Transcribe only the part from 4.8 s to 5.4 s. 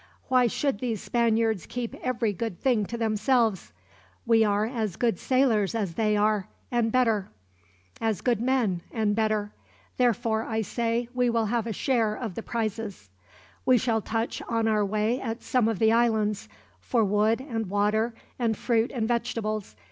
good